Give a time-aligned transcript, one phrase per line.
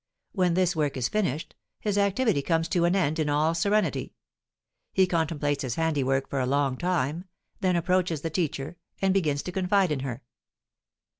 [0.31, 4.15] When this work is finished, his activity comes to an end in all serenity;
[4.91, 7.25] he contemplates his handiwork for a long time,
[7.59, 10.23] then approaches the teacher, and begins to confide in her.